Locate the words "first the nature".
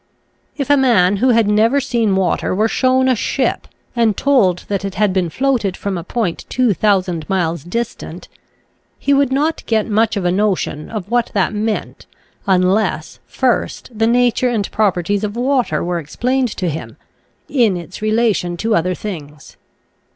13.27-14.49